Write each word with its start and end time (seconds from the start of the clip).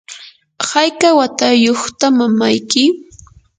¿hayka 0.69 1.07
watayuqta 1.19 2.05
mamayki? 2.17 2.83